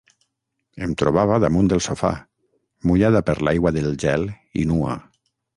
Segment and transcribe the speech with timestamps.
[0.85, 2.11] Em trobava damunt del sofà,
[2.93, 4.29] mullada per l'aigua del gel
[4.65, 4.99] i nua.